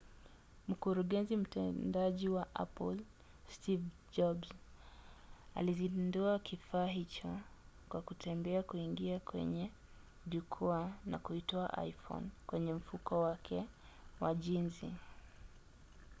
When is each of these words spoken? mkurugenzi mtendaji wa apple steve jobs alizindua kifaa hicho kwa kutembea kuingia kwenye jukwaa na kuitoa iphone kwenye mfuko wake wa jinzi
mkurugenzi 0.67 1.37
mtendaji 1.37 2.29
wa 2.29 2.55
apple 2.55 2.97
steve 3.49 3.83
jobs 4.15 4.47
alizindua 5.55 6.39
kifaa 6.39 6.85
hicho 6.85 7.39
kwa 7.89 8.01
kutembea 8.01 8.63
kuingia 8.63 9.19
kwenye 9.19 9.71
jukwaa 10.27 10.91
na 11.05 11.19
kuitoa 11.19 11.85
iphone 11.87 12.29
kwenye 12.47 12.73
mfuko 12.73 13.21
wake 13.21 13.63
wa 14.19 14.35
jinzi 14.35 14.93